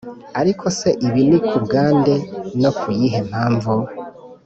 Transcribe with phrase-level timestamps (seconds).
[0.41, 2.13] ariko se ibi nikubwande
[2.61, 3.73] no kuyihe mpamvu?"